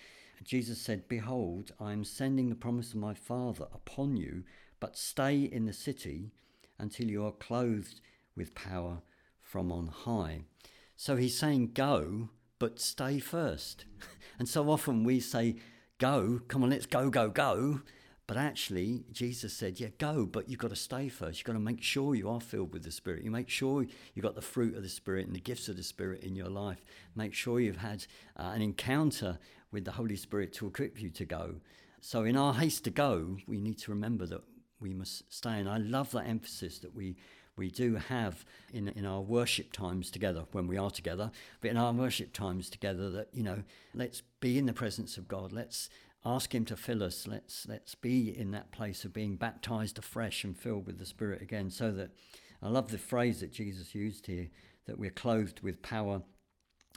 [0.42, 4.42] Jesus said, "Behold, I am sending the promise of my Father upon you."
[4.84, 6.30] But stay in the city
[6.78, 8.02] until you are clothed
[8.36, 9.00] with power
[9.40, 10.42] from on high.
[10.94, 13.86] So he's saying, go, but stay first.
[14.38, 15.56] and so often we say,
[15.96, 17.80] go, come on, let's go, go, go.
[18.26, 21.38] But actually, Jesus said, yeah, go, but you've got to stay first.
[21.38, 23.24] You've got to make sure you are filled with the Spirit.
[23.24, 25.82] You make sure you've got the fruit of the Spirit and the gifts of the
[25.82, 26.84] Spirit in your life.
[27.16, 28.04] Make sure you've had
[28.36, 29.38] uh, an encounter
[29.72, 31.54] with the Holy Spirit to equip you to go.
[32.02, 34.42] So, in our haste to go, we need to remember that
[34.84, 35.58] we must stay.
[35.58, 37.16] And I love that emphasis that we
[37.56, 41.76] we do have in in our worship times together when we are together, but in
[41.76, 45.52] our worship times together that you know let's be in the presence of God.
[45.52, 45.88] Let's
[46.24, 47.26] ask Him to fill us.
[47.26, 51.40] Let's let's be in that place of being baptized afresh and filled with the Spirit
[51.42, 51.70] again.
[51.70, 52.10] So that
[52.62, 54.48] I love the phrase that Jesus used here
[54.86, 56.22] that we're clothed with power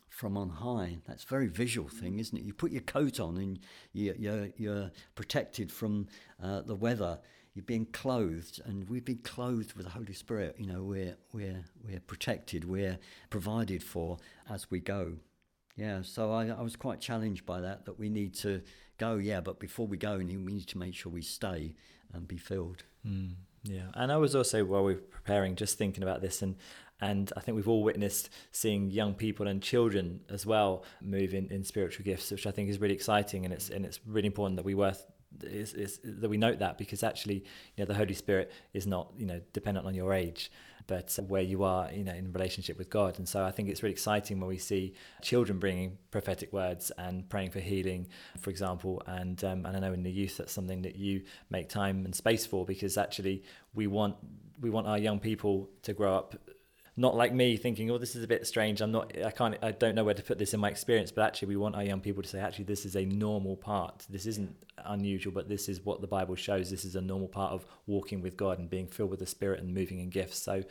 [0.09, 0.97] from on high.
[1.07, 2.43] That's a very visual thing, isn't it?
[2.43, 3.59] You put your coat on and
[3.93, 6.07] you, you're, you're protected from
[6.41, 7.19] uh, the weather
[7.57, 10.57] you're being clothed, and we've been clothed with the Holy Spirit.
[10.59, 12.99] You know, we're we're we're protected, we're
[13.31, 14.17] provided for
[14.47, 15.13] as we go.
[15.75, 17.85] Yeah, so I, I was quite challenged by that.
[17.85, 18.61] That we need to
[18.99, 21.73] go, yeah, but before we go, we need to make sure we stay
[22.13, 22.83] and be filled.
[23.03, 26.57] Mm, yeah, and I was also while we were preparing, just thinking about this, and
[27.01, 31.49] and I think we've all witnessed seeing young people and children as well move in,
[31.49, 34.57] in spiritual gifts, which I think is really exciting, and it's and it's really important
[34.57, 35.07] that we worth
[35.43, 37.43] is, is that we note that because actually
[37.75, 40.51] you know the Holy Spirit is not you know dependent on your age
[40.87, 43.19] but where you are you know in relationship with God.
[43.19, 47.27] And so I think it's really exciting when we see children bringing prophetic words and
[47.29, 48.07] praying for healing
[48.39, 49.03] for example.
[49.05, 52.15] And um, and I know in the youth that's something that you make time and
[52.15, 53.43] space for because actually
[53.75, 54.15] we want
[54.59, 56.35] we want our young people to grow up
[56.99, 58.81] not like me thinking, oh, this is a bit strange.
[58.81, 61.11] I'm not, I can't, I don't know where to put this in my experience.
[61.11, 64.05] But actually, we want our young people to say, actually, this is a normal part.
[64.09, 66.71] This isn't unusual, but this is what the Bible shows.
[66.71, 69.59] This is a normal part of walking with God and being filled with the Spirit
[69.61, 70.41] and moving in gifts.
[70.41, 70.63] So,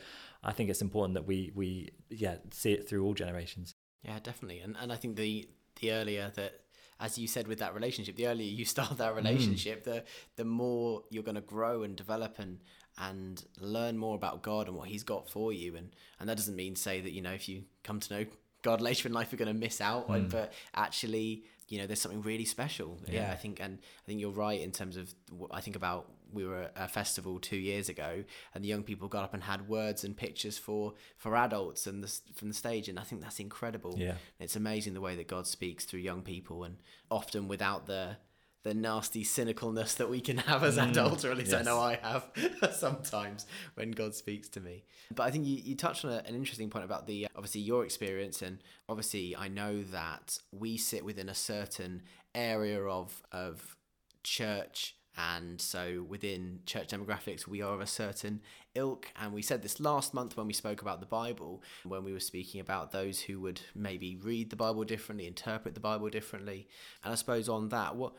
[0.43, 3.73] I think it's important that we, we, yeah, see it through all generations.
[4.03, 4.59] Yeah, definitely.
[4.59, 5.47] And and I think the
[5.81, 6.61] the earlier that
[6.99, 9.17] as you said with that relationship, the earlier you start that mm.
[9.17, 9.85] relationship, mm.
[9.85, 10.03] the
[10.35, 12.59] the more you're going to grow and develop and
[12.97, 15.75] and learn more about God and what He's got for you.
[15.75, 18.25] And and that doesn't mean say that you know if you come to know
[18.61, 20.29] God later in life you're going to miss out, mm.
[20.29, 22.99] but actually you know there's something really special.
[23.07, 23.27] Yeah.
[23.27, 23.31] yeah.
[23.31, 25.13] I think and I think you're right in terms of
[25.51, 29.07] I think about we were at a festival two years ago and the young people
[29.07, 32.89] got up and had words and pictures for for adults and the, from the stage
[32.89, 33.95] and I think that's incredible.
[33.97, 36.77] Yeah, it's amazing the way that God speaks through young people and
[37.09, 38.17] often without the
[38.67, 41.61] the nasty cynicalness that we can have as mm, adults, or at least yes.
[41.61, 42.29] I know I have
[42.73, 44.83] sometimes when God speaks to me.
[45.15, 47.85] But I think you, you touched on a, an interesting point about the obviously your
[47.85, 52.03] experience, and obviously I know that we sit within a certain
[52.35, 53.77] area of of
[54.23, 58.41] church and so within church demographics we are of a certain
[58.75, 62.13] ilk and we said this last month when we spoke about the bible when we
[62.13, 66.67] were speaking about those who would maybe read the bible differently interpret the bible differently
[67.03, 68.13] and i suppose on that what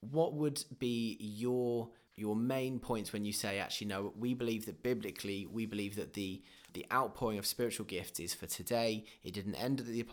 [0.00, 4.82] what would be your your main points when you say actually no we believe that
[4.82, 9.54] biblically we believe that the the outpouring of spiritual gifts is for today it didn't
[9.54, 10.04] end at the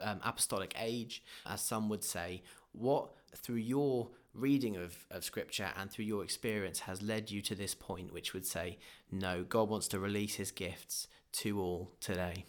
[0.00, 2.42] um, apostolic age as some would say
[2.72, 7.54] what through your reading of, of scripture and through your experience has led you to
[7.54, 8.78] this point, which would say,
[9.10, 12.44] no, God wants to release his gifts to all today?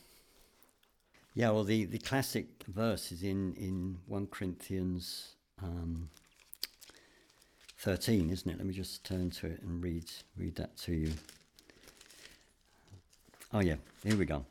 [1.33, 6.09] Yeah, well, the, the classic verse is in, in 1 Corinthians um,
[7.85, 8.57] 13, isn't it?
[8.57, 11.13] Let me just turn to it and read, read that to you.
[13.53, 14.43] Oh, yeah, here we go.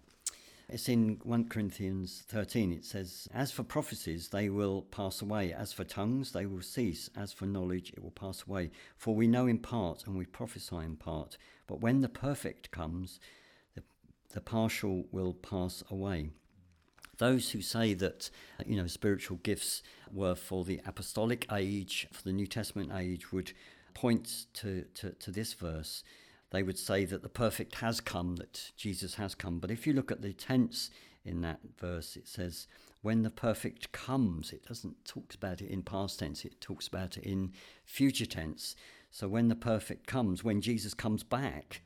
[0.68, 2.72] It's in 1 Corinthians 13.
[2.72, 5.52] It says, As for prophecies, they will pass away.
[5.52, 7.10] As for tongues, they will cease.
[7.16, 8.70] As for knowledge, it will pass away.
[8.96, 11.36] For we know in part and we prophesy in part.
[11.66, 13.18] But when the perfect comes,
[13.74, 13.82] the,
[14.32, 16.30] the partial will pass away.
[17.18, 22.22] Those who say that, uh, you know, spiritual gifts were for the apostolic age, for
[22.22, 23.52] the New Testament age, would
[23.94, 26.02] point to, to, to this verse
[26.54, 29.58] they would say that the perfect has come, that Jesus has come.
[29.58, 30.88] But if you look at the tense
[31.24, 32.68] in that verse, it says,
[33.02, 37.16] when the perfect comes, it doesn't talk about it in past tense, it talks about
[37.16, 37.52] it in
[37.84, 38.76] future tense.
[39.10, 41.82] So when the perfect comes, when Jesus comes back,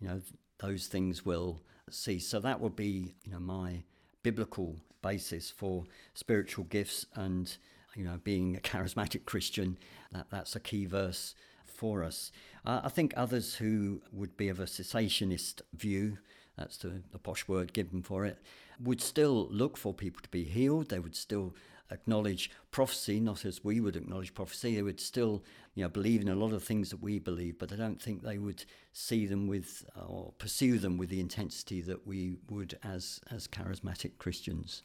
[0.00, 0.20] you know,
[0.58, 2.26] those things will cease.
[2.26, 3.84] So that would be, you know, my
[4.28, 7.56] biblical basis for spiritual gifts and,
[7.96, 9.78] you know, being a charismatic Christian,
[10.12, 12.30] that, that's a key verse for us.
[12.66, 16.18] Uh, I think others who would be of a cessationist view,
[16.58, 18.36] that's the, the posh word given for it,
[18.78, 20.90] would still look for people to be healed.
[20.90, 21.54] They would still
[21.90, 24.76] acknowledge prophecy, not as we would acknowledge prophecy.
[24.76, 25.42] They would still,
[25.74, 28.22] you know, believe in a lot of things that we believe, but I don't think
[28.22, 33.20] they would see them with or pursue them with the intensity that we would as
[33.30, 34.82] as charismatic Christians.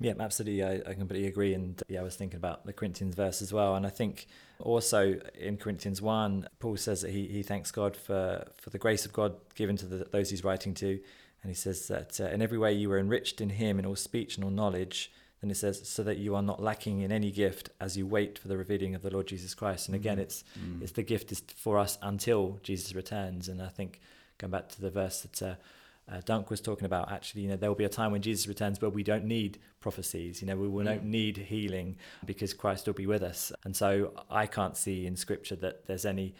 [0.00, 0.62] Yeah, absolutely.
[0.62, 1.54] I, I completely agree.
[1.54, 3.74] And yeah, I was thinking about the Corinthians verse as well.
[3.74, 4.28] And I think
[4.60, 9.04] also in Corinthians 1, Paul says that he, he thanks God for, for the grace
[9.04, 11.00] of God given to the, those he's writing to.
[11.42, 13.96] And he says that uh, in every way you were enriched in him in all
[13.96, 15.10] speech and all knowledge.
[15.40, 18.38] Then it says, so that you are not lacking in any gift as you wait
[18.38, 19.86] for the revealing of the Lord Jesus Christ.
[19.86, 20.22] And again, mm-hmm.
[20.22, 20.82] it's mm.
[20.82, 23.48] it's the gift is for us until Jesus returns.
[23.48, 24.00] And I think
[24.38, 25.54] going back to the verse that uh,
[26.10, 28.48] uh, Dunk was talking about actually, you know, there will be a time when Jesus
[28.48, 31.04] returns where we don't need prophecies, you know, we will not mm.
[31.04, 33.52] need healing because Christ will be with us.
[33.64, 36.34] And so I can't see in scripture that there's any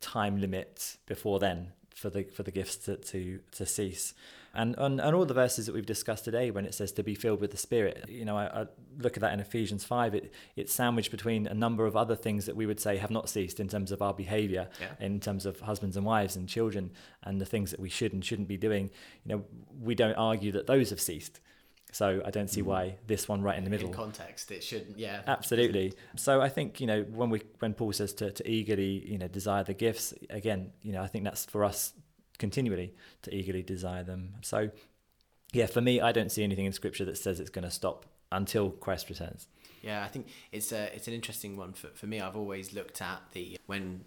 [0.00, 4.14] time limit before then for the for the gifts to to, to cease.
[4.54, 7.14] And on, on all the verses that we've discussed today, when it says to be
[7.14, 8.66] filled with the Spirit, you know, I, I
[8.98, 12.46] look at that in Ephesians 5, it, it's sandwiched between a number of other things
[12.46, 15.04] that we would say have not ceased in terms of our behavior, yeah.
[15.04, 16.92] in terms of husbands and wives and children,
[17.24, 18.90] and the things that we should and shouldn't be doing.
[19.24, 19.44] You know,
[19.80, 21.40] we don't argue that those have ceased.
[21.94, 22.66] So I don't see mm.
[22.66, 23.86] why this one right in the middle.
[23.86, 24.98] In context, it shouldn't.
[24.98, 25.94] Yeah, absolutely.
[26.16, 29.28] So I think you know when we when Paul says to, to eagerly you know
[29.28, 31.92] desire the gifts again, you know I think that's for us
[32.44, 34.34] continually to eagerly desire them.
[34.42, 34.70] So,
[35.54, 38.04] yeah, for me, I don't see anything in Scripture that says it's going to stop
[38.30, 39.48] until Christ returns.
[39.80, 42.20] Yeah, I think it's a it's an interesting one for for me.
[42.20, 44.04] I've always looked at the when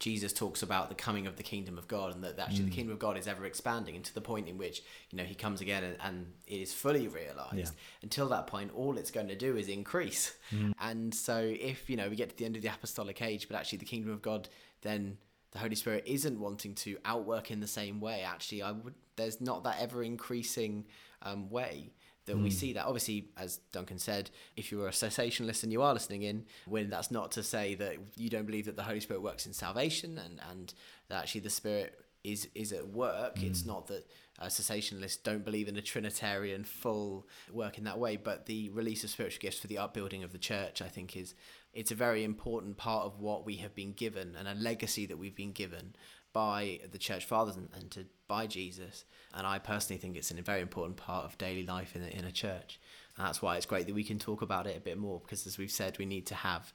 [0.00, 2.70] Jesus talks about the coming of the kingdom of God and that actually mm.
[2.70, 5.24] the kingdom of God is ever expanding and to the point in which you know
[5.24, 7.56] he comes again and, and it is fully realized.
[7.56, 8.02] Yeah.
[8.02, 10.34] Until that point, all it's going to do is increase.
[10.52, 10.72] Mm.
[10.80, 13.56] And so if you know we get to the end of the apostolic age, but
[13.56, 14.48] actually the kingdom of God
[14.82, 15.18] then
[15.54, 18.22] the Holy Spirit isn't wanting to outwork in the same way.
[18.22, 18.94] Actually, I would.
[19.16, 20.84] There's not that ever increasing
[21.22, 21.92] um, way
[22.26, 22.42] that mm.
[22.42, 22.54] we hmm.
[22.54, 22.84] see that.
[22.84, 27.12] Obviously, as Duncan said, if you're a cessationist and you are listening in, when that's
[27.12, 30.40] not to say that you don't believe that the Holy Spirit works in salvation and
[30.50, 30.74] and
[31.08, 33.36] that actually the Spirit is is at work.
[33.36, 33.44] Mm.
[33.44, 33.68] It's hmm.
[33.68, 34.06] not that
[34.40, 39.04] uh, cessationalists don't believe in a Trinitarian full work in that way, but the release
[39.04, 41.34] of spiritual gifts for the upbuilding of the church, I think, is
[41.74, 45.18] it's a very important part of what we have been given and a legacy that
[45.18, 45.94] we've been given
[46.32, 49.04] by the church fathers and, and to by Jesus.
[49.34, 52.24] And I personally think it's a very important part of daily life in a, in
[52.24, 52.80] a church.
[53.16, 55.46] And that's why it's great that we can talk about it a bit more because,
[55.46, 56.72] as we've said, we need to have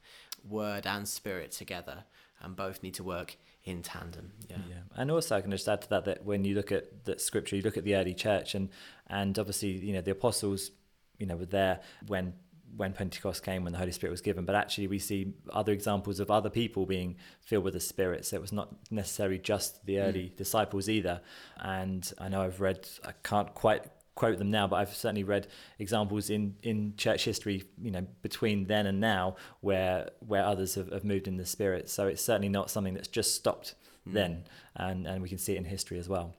[0.47, 2.05] word and spirit together,
[2.41, 4.31] and both need to work in tandem.
[4.49, 4.57] Yeah.
[4.69, 4.75] yeah.
[4.95, 7.57] And also, I can just add to that that when you look at the scripture,
[7.57, 8.69] you look at the early church, and
[9.07, 10.71] and obviously, you know, the apostles,
[11.17, 12.33] you know, were there when
[12.75, 16.19] when Pentecost came, when the Holy Spirit was given, but actually we see other examples
[16.19, 18.25] of other people being filled with the Spirit.
[18.25, 20.07] So it was not necessarily just the mm.
[20.07, 20.35] early mm.
[20.35, 21.21] disciples either.
[21.57, 25.47] And I know I've read, I can't quite quote them now, but I've certainly read
[25.79, 30.91] examples in, in church history, you know, between then and now where where others have,
[30.91, 31.89] have moved in the Spirit.
[31.89, 33.75] So it's certainly not something that's just stopped
[34.07, 34.13] mm.
[34.13, 34.43] then,
[34.75, 36.35] and and we can see it in history as well.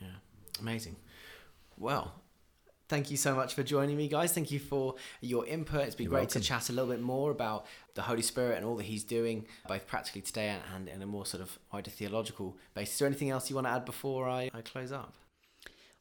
[0.00, 0.08] Yeah,
[0.60, 0.96] amazing.
[1.76, 2.12] Well,
[2.90, 4.32] thank you so much for joining me, guys.
[4.32, 5.82] Thank you for your input.
[5.82, 6.42] It's been You're great welcome.
[6.42, 9.46] to chat a little bit more about the Holy Spirit and all that He's doing,
[9.68, 12.94] both practically today and in a more sort of wider theological basis.
[12.94, 15.14] Is there anything else you want to add before I, I close up?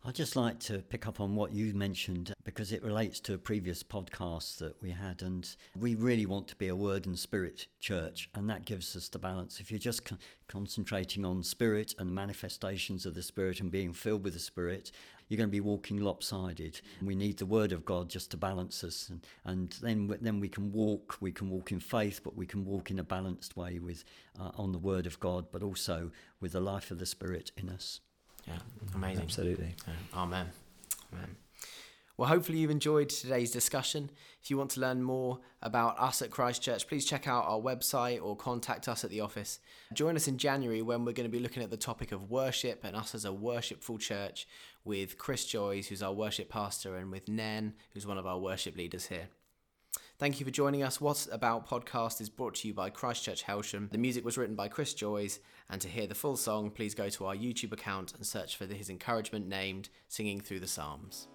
[0.05, 3.37] I'd just like to pick up on what you mentioned because it relates to a
[3.37, 5.21] previous podcast that we had.
[5.21, 5.47] And
[5.77, 9.19] we really want to be a word and spirit church, and that gives us the
[9.19, 9.59] balance.
[9.59, 14.23] If you're just con- concentrating on spirit and manifestations of the spirit and being filled
[14.23, 14.93] with the spirit,
[15.27, 16.79] you're going to be walking lopsided.
[17.01, 20.49] We need the word of God just to balance us, and, and then then we
[20.49, 21.17] can walk.
[21.19, 24.05] We can walk in faith, but we can walk in a balanced way with
[24.39, 27.69] uh, on the word of God, but also with the life of the spirit in
[27.69, 27.99] us.
[28.49, 28.59] Yeah,
[28.95, 29.23] amazing.
[29.23, 29.75] Absolutely.
[29.87, 30.21] Yeah.
[30.21, 30.47] Amen.
[31.13, 31.35] Amen.
[32.17, 34.09] Well, hopefully you've enjoyed today's discussion.
[34.41, 38.21] If you want to learn more about us at Christchurch, please check out our website
[38.21, 39.59] or contact us at the office.
[39.93, 42.81] Join us in January when we're going to be looking at the topic of worship
[42.83, 44.49] and us as a worshipful church
[44.83, 48.75] with Chris Joyce, who's our worship pastor, and with Nen, who's one of our worship
[48.75, 49.29] leaders here.
[50.19, 50.99] Thank you for joining us.
[50.99, 53.89] What's About podcast is brought to you by Christchurch Helsham.
[53.89, 55.39] The music was written by Chris Joyce,
[55.69, 58.65] and to hear the full song, please go to our YouTube account and search for
[58.65, 61.29] his encouragement named Singing Through the Psalms.